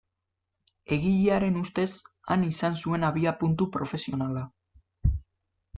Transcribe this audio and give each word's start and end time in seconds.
Egilearen 0.95 1.59
ustez 1.61 1.87
han 2.31 2.47
izan 2.49 2.81
zuen 2.85 3.07
abiapuntu 3.11 3.69
profesionala. 3.79 4.45